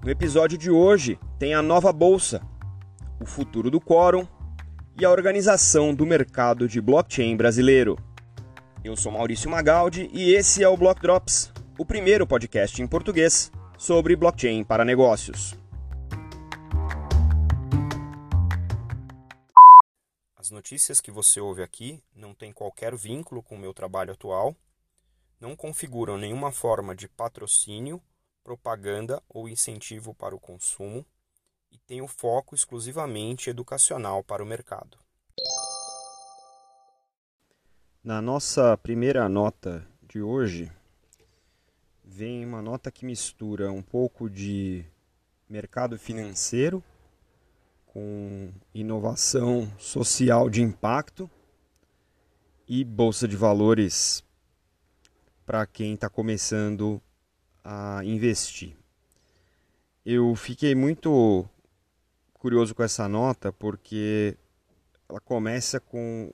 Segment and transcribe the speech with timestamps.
[0.00, 2.40] No episódio de hoje tem a nova bolsa,
[3.20, 4.26] o futuro do quórum
[4.96, 7.98] e a organização do mercado de blockchain brasileiro.
[8.84, 13.50] Eu sou Maurício Magaldi e esse é o Block Drops, o primeiro podcast em português
[13.76, 15.56] sobre blockchain para negócios.
[20.36, 24.54] As notícias que você ouve aqui não têm qualquer vínculo com o meu trabalho atual,
[25.40, 28.00] não configuram nenhuma forma de patrocínio
[28.48, 31.04] propaganda ou incentivo para o consumo
[31.70, 34.96] e tem o foco exclusivamente educacional para o mercado.
[38.02, 40.72] Na nossa primeira nota de hoje,
[42.02, 44.82] vem uma nota que mistura um pouco de
[45.46, 46.82] mercado financeiro
[47.84, 51.30] com inovação social de impacto
[52.66, 54.24] e bolsa de valores
[55.44, 57.02] para quem está começando
[57.70, 58.74] a investir.
[60.04, 61.46] Eu fiquei muito
[62.32, 64.38] curioso com essa nota porque
[65.06, 66.32] ela começa com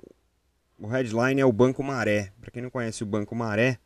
[0.78, 2.32] o headline é o Banco Maré.
[2.40, 3.80] Para quem não conhece o Banco Maré,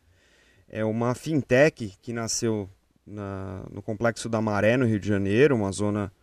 [0.67, 2.69] é uma fintech que nasceu
[3.03, 6.13] na, no complexo da Maré, no Rio de Janeiro, uma zona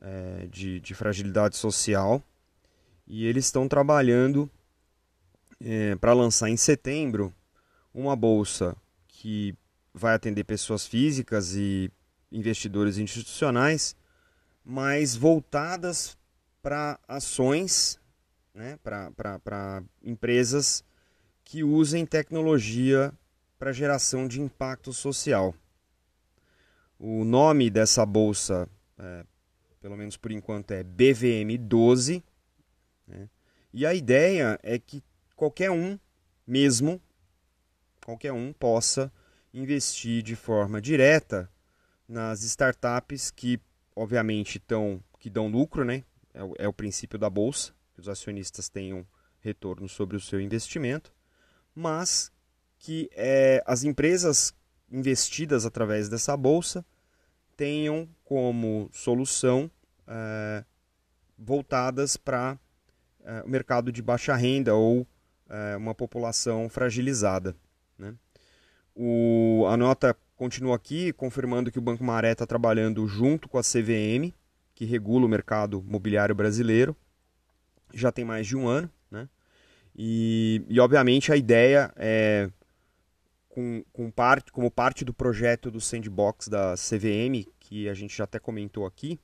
[0.00, 2.22] é, de, de, fragilidade social.
[3.06, 4.50] E eles estão trabalhando
[5.60, 7.30] é, para lançar em setembro
[7.92, 8.74] uma bolsa
[9.06, 9.54] que
[9.94, 11.90] vai atender pessoas físicas e
[12.30, 13.94] investidores institucionais,
[14.64, 16.16] mas voltadas
[16.62, 18.00] para ações,
[18.54, 20.84] né, para empresas
[21.44, 23.12] que usem tecnologia
[23.58, 25.54] para geração de impacto social.
[26.98, 29.24] O nome dessa bolsa, é,
[29.80, 32.22] pelo menos por enquanto, é BVM12.
[33.06, 33.28] Né,
[33.74, 35.02] e a ideia é que
[35.34, 35.98] qualquer um,
[36.46, 37.00] mesmo,
[38.04, 39.12] qualquer um possa
[39.52, 41.50] investir de forma direta
[42.08, 43.60] nas startups que,
[43.94, 46.04] obviamente, estão que dão lucro, né?
[46.34, 49.06] É o, é o princípio da bolsa, que os acionistas tenham
[49.40, 51.12] retorno sobre o seu investimento,
[51.74, 52.32] mas
[52.78, 54.54] que é, as empresas
[54.90, 56.84] investidas através dessa bolsa
[57.56, 59.70] tenham como solução
[60.06, 60.64] é,
[61.38, 62.58] voltadas para
[63.24, 65.06] é, o mercado de baixa renda ou
[65.48, 67.54] é, uma população fragilizada.
[67.98, 68.14] Né?
[68.94, 73.62] O, a nota continua aqui, confirmando que o Banco Maré está trabalhando junto com a
[73.62, 74.32] CVM,
[74.74, 76.96] que regula o mercado mobiliário brasileiro,
[77.94, 78.90] já tem mais de um ano.
[79.10, 79.28] Né?
[79.96, 82.50] E, e obviamente a ideia é,
[83.48, 88.24] com, com parte, como parte do projeto do Sandbox da CVM, que a gente já
[88.24, 89.20] até comentou aqui,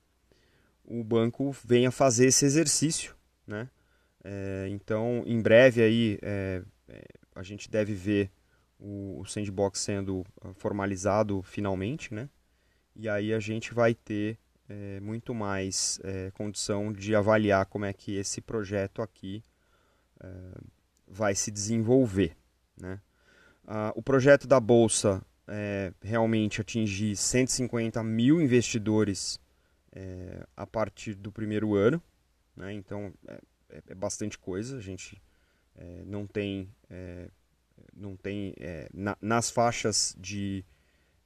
[0.84, 3.14] o banco venha fazer esse exercício.
[3.46, 3.68] Né?
[4.22, 7.02] É, então, em breve aí, é, é
[7.34, 8.30] a gente deve ver
[8.78, 12.28] o, o sandbox sendo ah, formalizado finalmente, né?
[12.94, 17.92] E aí a gente vai ter é, muito mais é, condição de avaliar como é
[17.92, 19.42] que esse projeto aqui
[20.20, 20.28] é,
[21.06, 22.36] vai se desenvolver,
[22.76, 23.00] né?
[23.66, 25.22] Ah, o projeto da Bolsa
[26.02, 29.40] realmente atingir 150 mil investidores
[30.54, 32.02] a partir do primeiro ano,
[32.54, 32.74] né?
[32.74, 33.40] Então é,
[33.70, 35.20] é, é bastante coisa, a gente
[36.04, 36.68] não tem
[37.98, 40.64] não tem é, na, nas faixas de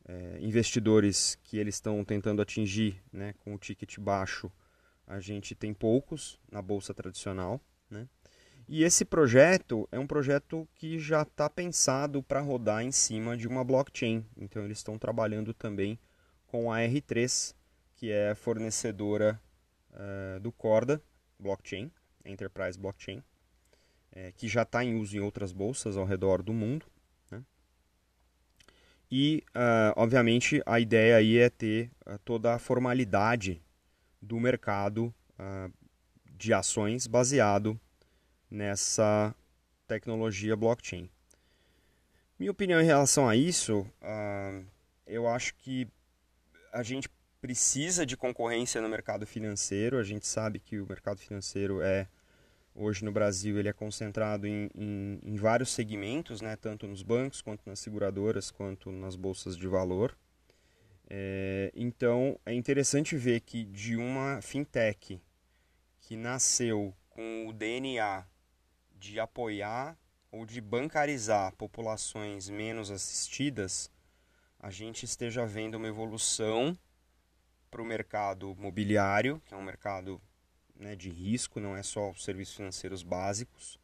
[0.07, 4.51] é, investidores que eles estão tentando atingir né, com o ticket baixo,
[5.07, 7.61] a gente tem poucos na bolsa tradicional.
[7.91, 8.09] Né?
[8.69, 13.47] E esse projeto é um projeto que já está pensado para rodar em cima de
[13.47, 14.25] uma blockchain.
[14.37, 15.99] Então eles estão trabalhando também
[16.47, 17.55] com a R3,
[17.95, 19.41] que é fornecedora
[19.91, 21.03] uh, do Corda
[21.39, 21.91] Blockchain,
[22.25, 23.23] Enterprise Blockchain
[24.13, 26.87] é, que já está em uso em outras bolsas ao redor do mundo.
[27.31, 27.43] Né?
[29.11, 33.61] E, uh, obviamente, a ideia aí é ter uh, toda a formalidade
[34.21, 35.73] do mercado uh,
[36.31, 37.79] de ações baseado
[38.51, 39.35] nessa
[39.87, 41.09] tecnologia blockchain.
[42.39, 43.87] Minha opinião em relação a isso,
[45.07, 45.87] eu acho que
[46.73, 47.09] a gente
[47.41, 49.97] precisa de concorrência no mercado financeiro.
[49.97, 52.09] A gente sabe que o mercado financeiro é
[52.75, 57.43] Hoje no Brasil ele é concentrado em, em, em, vários segmentos, né, tanto nos bancos,
[57.43, 60.17] quanto nas seguradoras, quanto nas bolsas de valor.
[61.09, 65.21] É, então é interessante ver que de uma fintech
[66.01, 68.25] que nasceu com o DNA
[68.99, 69.99] de apoiar
[70.31, 73.91] ou de bancarizar populações menos assistidas,
[74.59, 76.79] a gente esteja vendo uma evolução
[77.71, 80.21] para o mercado mobiliário, que é um mercado
[80.75, 83.79] né, de risco, não é só os serviços financeiros básicos,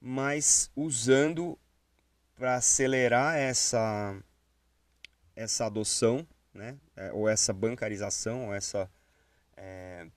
[0.00, 1.58] mas usando
[2.34, 4.18] para acelerar essa,
[5.34, 6.26] essa adoção
[6.56, 6.76] né?
[6.96, 8.90] É, ou essa bancarização, ou essa
[9.56, 10.08] é,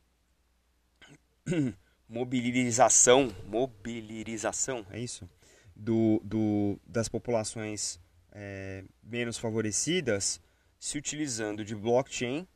[2.07, 5.29] mobilização, mobilização, é isso?
[5.75, 7.99] Do, do, das populações
[8.31, 10.41] é, menos favorecidas,
[10.79, 12.47] se utilizando de blockchain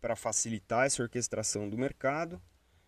[0.00, 2.42] para facilitar essa orquestração do mercado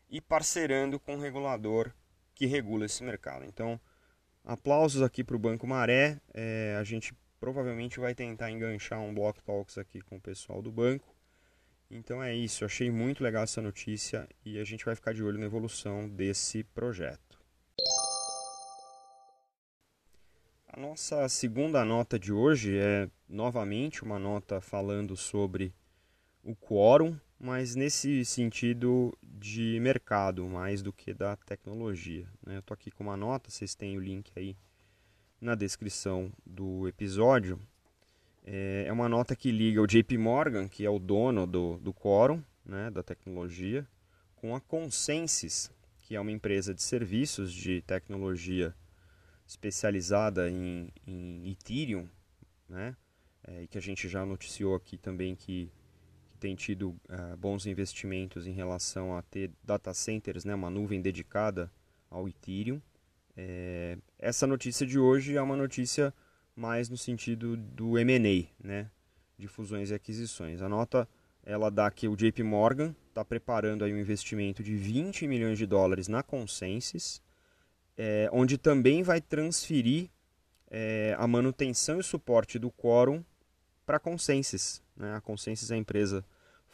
[0.09, 1.93] e parcerando com o regulador
[2.35, 3.45] que regula esse mercado.
[3.45, 3.81] Então,
[4.45, 6.21] aplausos aqui para o Banco Maré.
[6.33, 10.73] É, a gente provavelmente vai tentar enganchar um Block Talks aqui com o pessoal do
[10.73, 11.15] banco.
[11.91, 15.39] Então é isso, achei muito legal essa notícia e a gente vai ficar de olho
[15.39, 17.39] na evolução desse projeto.
[20.67, 25.73] A nossa segunda nota de hoje é novamente uma nota falando sobre
[26.43, 32.27] o quórum, mas nesse sentido de mercado mais do que da tecnologia.
[32.47, 32.57] Né?
[32.57, 34.57] Eu estou aqui com uma nota, vocês têm o link aí
[35.41, 37.61] na descrição do episódio.
[38.45, 41.93] É, é uma nota que liga o JP Morgan, que é o dono do, do
[41.93, 43.87] Quorum, né, da tecnologia,
[44.37, 48.75] com a Consensus, que é uma empresa de serviços de tecnologia
[49.47, 52.09] especializada em, em Ethereum,
[52.69, 52.97] né,
[53.47, 55.84] é, e que a gente já noticiou aqui também que, que
[56.45, 61.73] tem tido uh, bons investimentos em relação a ter data centers, né, uma nuvem dedicada
[62.11, 62.83] ao Ethereum.
[63.35, 66.13] É, essa notícia de hoje é uma notícia
[66.55, 68.91] mais no sentido do M&A, né,
[69.39, 70.61] de fusões e aquisições.
[70.61, 71.09] A nota
[71.43, 75.65] ela dá que o JP Morgan está preparando aí um investimento de 20 milhões de
[75.65, 77.23] dólares na Consensus,
[77.97, 80.11] é, onde também vai transferir
[80.71, 83.25] é, a manutenção e suporte do Quorum
[83.87, 84.83] para a Consensus.
[84.95, 85.15] Né?
[85.15, 86.23] A Consensus é a empresa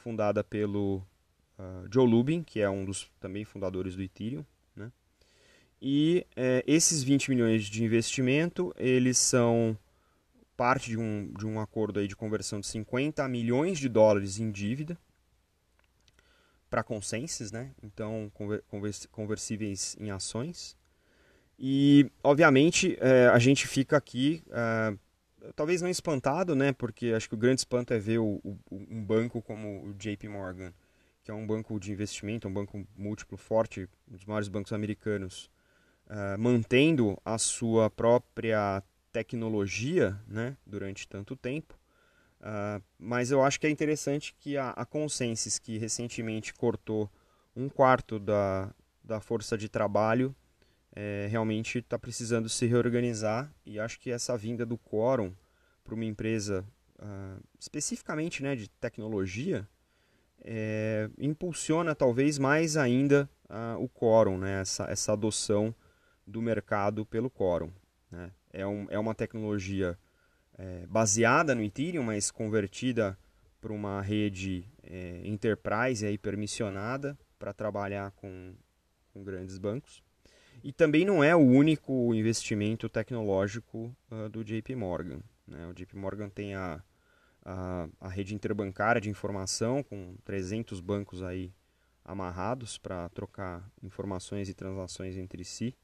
[0.01, 0.99] fundada pelo
[1.59, 4.45] uh, Joe Lubin, que é um dos também fundadores do Ethereum.
[5.81, 9.77] E é, esses 20 milhões de investimento, eles são
[10.57, 14.51] parte de um, de um acordo aí de conversão de 50 milhões de dólares em
[14.51, 14.99] dívida
[16.69, 17.73] para consensos, né?
[17.83, 18.31] Então,
[19.11, 20.77] conversíveis em ações.
[21.59, 24.97] E, obviamente, é, a gente fica aqui, é,
[25.55, 26.73] talvez não espantado, né?
[26.73, 30.29] Porque acho que o grande espanto é ver o, o, um banco como o JP
[30.29, 30.73] Morgan,
[31.23, 35.51] que é um banco de investimento, um banco múltiplo forte, um dos maiores bancos americanos,
[36.07, 38.83] uh, mantendo a sua própria
[39.13, 41.79] tecnologia né, durante tanto tempo.
[42.41, 47.11] Uh, mas eu acho que é interessante que a, a Consensus, que recentemente cortou
[47.55, 48.73] um quarto da,
[49.05, 50.35] da força de trabalho,
[50.95, 55.33] é, realmente está precisando se reorganizar e acho que essa vinda do Quorum
[55.85, 56.65] para uma empresa
[56.99, 59.69] uh, especificamente né, de tecnologia
[60.43, 65.75] é, impulsiona talvez mais ainda uh, o Quorum, né, essa, essa adoção
[66.27, 67.71] do mercado pelo Quorum.
[68.11, 68.31] Né?
[68.53, 69.99] É, um, é uma tecnologia
[70.59, 73.19] é, baseada no Ethereum, mas convertida
[73.61, 78.55] para uma rede é, enterprise aí, permissionada para trabalhar com,
[79.13, 80.03] com grandes bancos.
[80.63, 85.21] E também não é o único investimento tecnológico uh, do JP Morgan.
[85.47, 85.67] Né?
[85.67, 86.83] O JP Morgan tem a,
[87.45, 91.53] a, a, rede interbancária de informação, com 300 bancos aí
[92.05, 95.75] amarrados para trocar informações e transações entre si.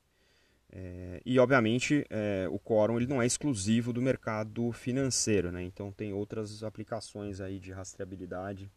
[0.71, 5.63] É, e, obviamente, é, o Quorum ele não é exclusivo do mercado financeiro, né?
[5.63, 8.71] então tem outras aplicações aí de rastreabilidade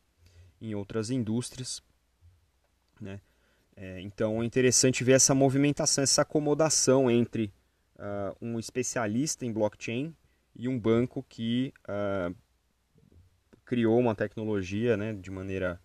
[0.61, 1.81] em outras indústrias.
[3.01, 3.19] Né?
[3.81, 7.53] É, então é interessante ver essa movimentação, essa acomodação entre
[7.95, 10.13] uh, um especialista em blockchain
[10.53, 12.35] e um banco que uh,
[13.63, 15.79] criou uma tecnologia né, de maneira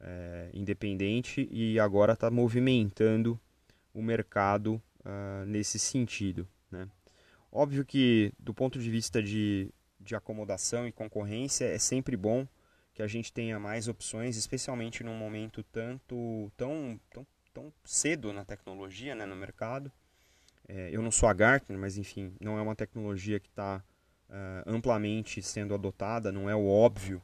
[0.00, 3.38] uh, independente e agora está movimentando
[3.92, 6.48] o mercado uh, nesse sentido.
[6.70, 6.88] Né?
[7.52, 9.70] Óbvio que, do ponto de vista de,
[10.00, 12.48] de acomodação e concorrência, é sempre bom
[12.94, 18.44] que a gente tenha mais opções, especialmente num momento tanto tão, tão, tão cedo na
[18.44, 19.90] tecnologia, né, no mercado.
[20.68, 23.82] É, eu não sou a Gartner, mas enfim, não é uma tecnologia que está uh,
[24.30, 27.22] ah, amplamente sendo adotada, não é o óbvio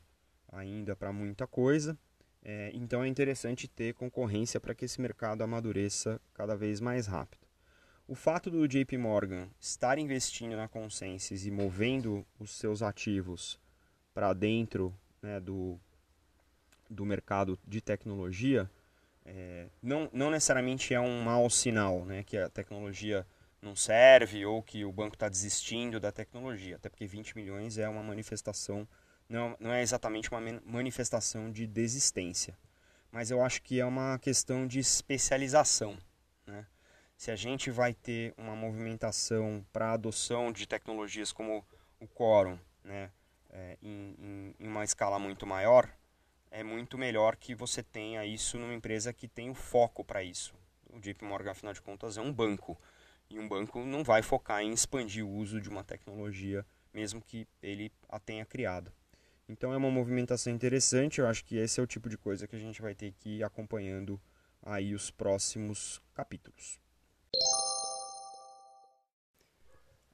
[0.52, 1.98] ainda para muita coisa.
[2.42, 7.46] É, então é interessante ter concorrência para que esse mercado amadureça cada vez mais rápido.
[8.06, 13.60] O fato do JP Morgan estar investindo na Consensus e movendo os seus ativos
[14.14, 15.78] para dentro né, do,
[16.88, 18.70] do mercado de tecnologia
[19.32, 23.24] é, não, não necessariamente é um mau sinal, né, que a tecnologia
[23.62, 27.88] não serve ou que o banco está desistindo da tecnologia, até porque 20 milhões é
[27.88, 28.88] uma manifestação,
[29.28, 32.58] não, não é exatamente uma manifestação de desistência,
[33.12, 35.96] mas eu acho que é uma questão de especialização.
[36.46, 36.66] Né?
[37.16, 41.62] se a gente vai ter uma movimentação para a adoção de tecnologias como
[42.00, 43.10] o Quorum, né,
[43.50, 45.86] é, em, em, em uma escala muito maior,
[46.50, 50.52] é muito melhor que você tenha isso numa empresa que tem o foco para isso.
[50.92, 52.78] O JP Morgan, afinal de contas, é um banco.
[53.28, 57.46] E um banco não vai focar em expandir o uso de uma tecnologia, mesmo que
[57.62, 58.92] ele a tenha criado.
[59.48, 62.56] Então é uma movimentação interessante, eu acho que esse é o tipo de coisa que
[62.56, 64.20] a gente vai ter que ir acompanhando
[64.62, 66.80] aí os próximos capítulos.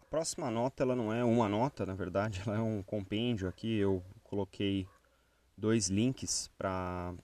[0.00, 3.76] A próxima nota, ela não é uma nota, na verdade, ela é um compêndio aqui,
[3.76, 4.86] eu coloquei
[5.56, 7.14] dois links para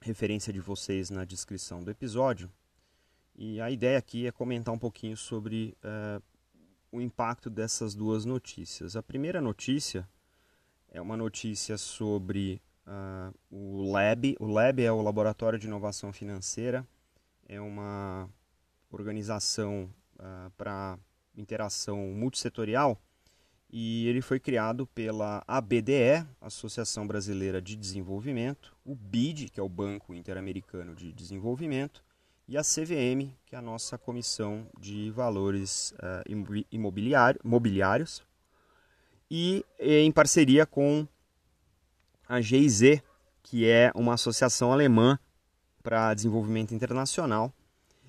[0.00, 2.50] referência de vocês na descrição do episódio.
[3.34, 6.22] E a ideia aqui é comentar um pouquinho sobre uh,
[6.92, 8.96] o impacto dessas duas notícias.
[8.96, 10.08] A primeira notícia
[10.88, 14.36] é uma notícia sobre uh, o LAB.
[14.38, 16.86] O LAB é o Laboratório de Inovação Financeira,
[17.48, 18.28] é uma
[18.90, 20.98] organização uh, para
[21.36, 23.00] interação multissetorial
[23.72, 29.68] e ele foi criado pela ABDE, Associação Brasileira de Desenvolvimento, o BID, que é o
[29.68, 32.02] Banco Interamericano de Desenvolvimento,
[32.48, 38.24] e a CVM, que é a nossa Comissão de Valores uh, Imobiliários,
[39.30, 41.06] e em parceria com
[42.28, 43.00] a GIZ,
[43.40, 45.16] que é uma associação alemã
[45.80, 47.54] para desenvolvimento internacional,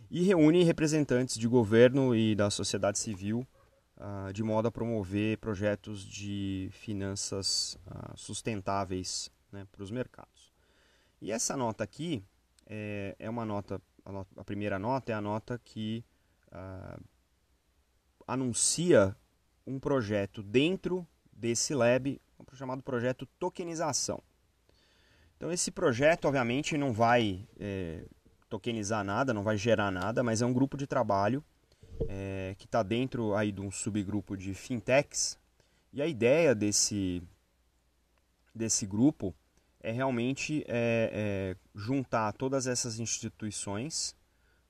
[0.09, 3.47] e reúne representantes de governo e da sociedade civil
[4.01, 10.51] uh, de modo a promover projetos de finanças uh, sustentáveis né, para os mercados.
[11.21, 12.23] E essa nota aqui
[12.65, 16.03] é, é uma nota a, a primeira nota é a nota que
[16.47, 17.01] uh,
[18.27, 19.15] anuncia
[19.65, 22.19] um projeto dentro desse lab,
[22.53, 24.21] chamado projeto tokenização.
[25.37, 28.05] Então esse projeto, obviamente, não vai é,
[28.49, 31.43] tokenizar nada, não vai gerar nada, mas é um grupo de trabalho
[32.07, 35.37] é, que está dentro aí de um subgrupo de fintechs.
[35.93, 37.21] E a ideia desse,
[38.53, 39.35] desse grupo
[39.81, 44.15] é realmente é, é, juntar todas essas instituições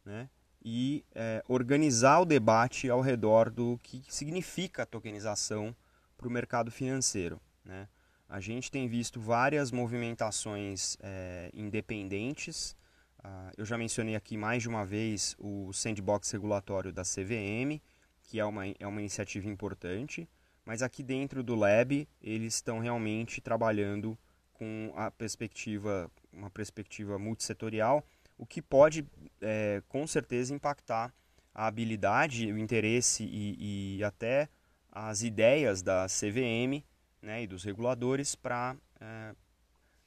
[0.05, 0.29] né,
[0.63, 5.75] e é, organizar o debate ao redor do que significa a tokenização
[6.17, 7.41] para o mercado financeiro.
[7.65, 7.87] Né?
[8.29, 12.75] A gente tem visto várias movimentações é, independentes.
[13.23, 17.79] Uh, eu já mencionei aqui mais de uma vez o sandbox regulatório da CVM,
[18.23, 20.27] que é uma, é uma iniciativa importante,
[20.65, 24.17] mas aqui dentro do Lab eles estão realmente trabalhando
[24.53, 28.03] com a perspectiva, uma perspectiva multissetorial,
[28.37, 29.05] o que pode
[29.39, 31.13] é, com certeza impactar
[31.53, 34.49] a habilidade, o interesse e, e até
[34.91, 36.83] as ideias da CVM
[37.21, 39.35] né, e dos reguladores para, é,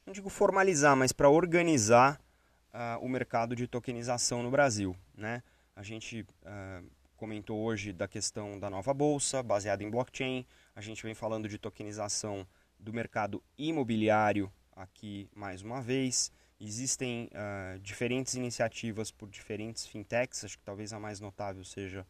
[0.04, 2.20] não digo formalizar, mas para organizar
[2.74, 4.96] uh, o mercado de tokenização no Brasil.
[5.16, 5.42] Né?
[5.74, 11.02] A gente uh, comentou hoje da questão da nova bolsa, baseada em blockchain, a gente
[11.02, 12.46] vem falando de tokenização
[12.78, 16.32] do mercado imobiliário aqui mais uma vez.
[16.60, 22.06] Existem uh, diferentes iniciativas por diferentes fintechs, acho que talvez a mais notável seja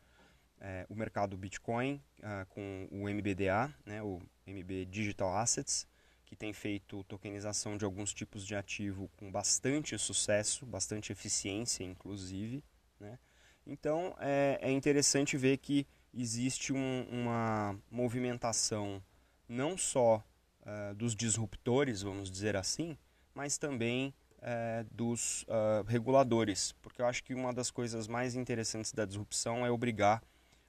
[0.58, 2.00] uh, o mercado Bitcoin,
[2.48, 5.86] com o MBDA, né, o MB Digital Assets,
[6.34, 12.62] que tem feito tokenização de alguns tipos de ativo com bastante sucesso, bastante eficiência, inclusive.
[12.98, 13.18] Né?
[13.64, 19.00] Então é, é interessante ver que existe um, uma movimentação
[19.48, 20.24] não só
[20.62, 22.98] uh, dos disruptores, vamos dizer assim,
[23.32, 28.92] mas também uh, dos uh, reguladores, porque eu acho que uma das coisas mais interessantes
[28.92, 30.22] da disrupção é obrigar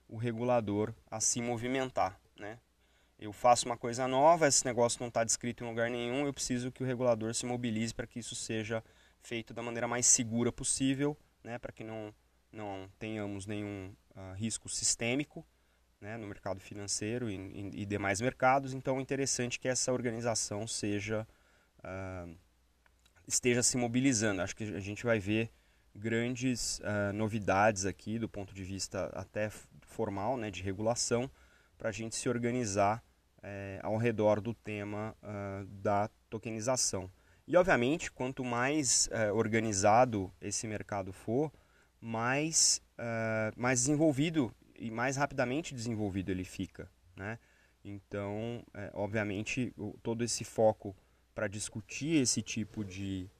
[0.08, 2.60] o regulador a se movimentar, né?
[3.18, 6.70] Eu faço uma coisa nova, esse negócio não está descrito em lugar nenhum, eu preciso
[6.70, 8.84] que o regulador se mobilize para que isso seja
[9.22, 12.14] feito da maneira mais segura possível, né, para que não,
[12.52, 15.46] não tenhamos nenhum uh, risco sistêmico
[16.00, 18.74] né, no mercado financeiro e, e, e, demais mercados.
[18.74, 21.26] Então, é interessante que essa organização seja
[21.78, 22.36] uh,
[23.26, 24.42] esteja se mobilizando.
[24.42, 25.50] Acho que a gente vai ver
[25.94, 31.30] grandes uh, novidades aqui do ponto de vista até formal, né, de regulação,
[31.76, 33.02] para a gente se organizar
[33.42, 37.10] é, ao redor do tema uh, da tokenização.
[37.46, 41.52] E, obviamente, quanto mais uh, organizado esse mercado for,
[42.00, 46.90] mais, uh, mais desenvolvido e mais rapidamente desenvolvido ele fica.
[47.16, 47.38] Né?
[47.84, 50.94] Então, é, obviamente, o, todo esse foco
[51.34, 53.30] para discutir esse tipo de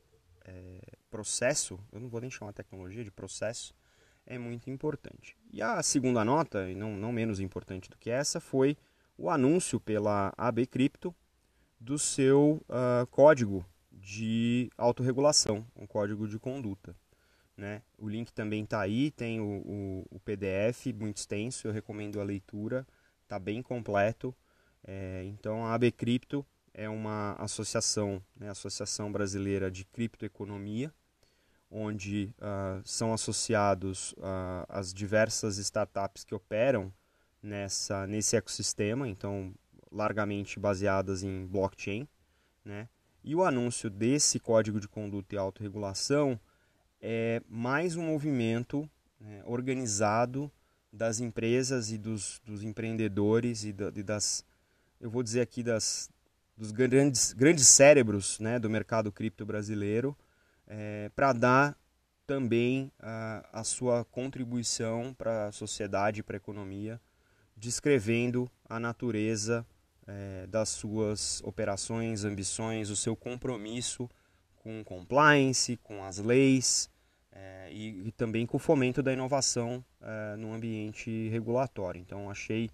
[0.45, 3.75] é, processo, eu não vou nem chamar tecnologia de processo,
[4.27, 5.37] é muito importante.
[5.53, 8.77] E a segunda nota, e não, não menos importante do que essa, foi
[9.17, 11.15] o anúncio pela AB Crypto
[11.81, 16.95] do seu uh, código de autorregulação, um código de conduta.
[17.57, 17.83] Né?
[17.97, 22.25] O link também está aí, tem o, o, o, PDF muito extenso, eu recomendo a
[22.25, 22.87] leitura,
[23.23, 24.37] está bem completo.
[24.85, 30.93] É, então a AB Cripto é uma associação, né, Associação Brasileira de Criptoeconomia,
[31.71, 36.93] onde uh, são associados uh, as diversas startups que operam
[37.43, 39.55] nessa, nesse ecossistema, então
[39.91, 42.07] largamente baseadas em blockchain.
[42.65, 42.89] Né?
[43.23, 46.39] E o anúncio desse código de conduta e autorregulação
[47.01, 48.89] é mais um movimento
[49.21, 50.51] né, organizado
[50.93, 54.45] das empresas e dos, dos empreendedores e, da, e, das,
[55.01, 56.11] eu vou dizer aqui, das,
[56.57, 60.17] dos grandes, grandes cérebros né, do mercado cripto brasileiro
[60.67, 61.79] é, para dar
[62.27, 67.01] também a, a sua contribuição para a sociedade para a economia,
[67.57, 69.65] descrevendo a natureza
[70.07, 74.09] é, das suas operações, ambições, o seu compromisso
[74.57, 76.91] com compliance, com as leis
[77.31, 82.01] é, e, e, também com o fomento da inovação é, no ambiente regulatório.
[82.01, 82.71] Então, achei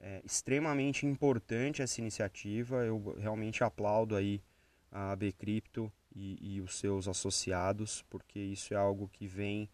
[0.00, 2.84] é, extremamente importante essa iniciativa.
[2.84, 4.42] Eu realmente aplaudo aí
[4.90, 9.68] a AB Cripto e, e os seus associados, porque isso é algo que vem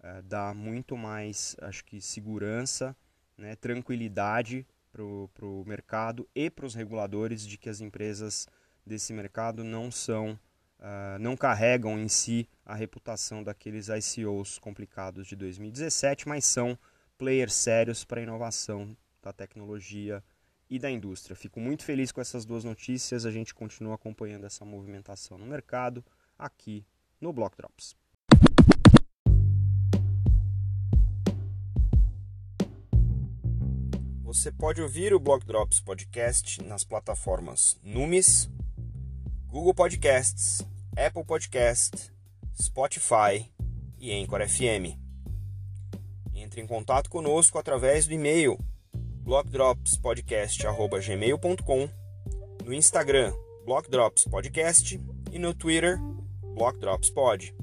[0.00, 2.96] é, dar muito mais, acho que, segurança,
[3.36, 5.02] né, tranquilidade para
[5.46, 8.46] o mercado e para os reguladores de que as empresas
[8.84, 10.38] desse mercado não são,
[10.78, 16.78] uh, não carregam em si a reputação daqueles ICOs complicados de 2017, mas são
[17.16, 20.22] players sérios para a inovação da tecnologia
[20.72, 21.36] e da indústria.
[21.36, 23.26] Fico muito feliz com essas duas notícias.
[23.26, 26.02] A gente continua acompanhando essa movimentação no mercado
[26.38, 26.82] aqui
[27.20, 27.94] no Block Drops.
[34.22, 38.48] Você pode ouvir o Block Drops Podcast nas plataformas Numis,
[39.48, 42.10] Google Podcasts, Apple Podcast,
[42.58, 43.46] Spotify
[43.98, 44.96] e Anchor FM.
[46.34, 48.58] Entre em contato conosco através do e-mail
[49.24, 51.88] blockdropspodcast.gmail.com,
[52.64, 53.32] no Instagram,
[53.66, 55.00] Blockdrops Podcast
[55.32, 55.98] e no Twitter,
[56.54, 57.61] Blockdropspod.